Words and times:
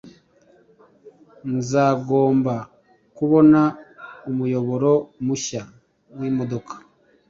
nzagomba 1.55 2.55
kubona 3.17 3.61
umuyoboro 4.29 4.91
mushya 5.25 5.63
wimodoka. 6.17 6.73